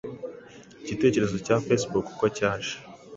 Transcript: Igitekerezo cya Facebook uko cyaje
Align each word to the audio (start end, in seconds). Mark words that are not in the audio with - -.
Igitekerezo 0.83 1.35
cya 1.45 1.55
Facebook 1.65 2.05
uko 2.13 2.25
cyaje 2.37 2.73